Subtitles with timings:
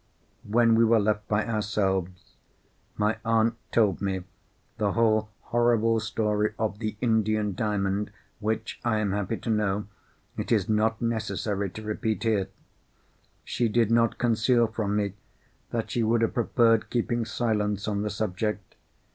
[0.47, 2.33] When we were left by ourselves,
[2.97, 4.23] my aunt told me
[4.79, 8.09] the whole horrible story of the Indian Diamond,
[8.39, 9.85] which, I am happy to know,
[10.37, 12.47] it is not necessary to repeat here.
[13.43, 15.13] She did not conceal from me
[15.69, 18.73] that she would have preferred keeping silence on the subject.